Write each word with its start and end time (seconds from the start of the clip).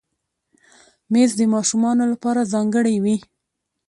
مېز 1.11 1.31
د 1.39 1.41
ماشومانو 1.53 2.03
لپاره 2.11 2.49
ځانګړی 2.53 2.95
وي. 3.03 3.17